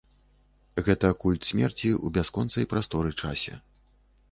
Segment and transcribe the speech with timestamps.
[0.87, 3.63] Гэта культ смерці ў бясконцай прасторы-часе.